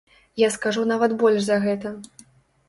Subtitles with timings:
[0.43, 1.93] Я скажу нават больш за гэта.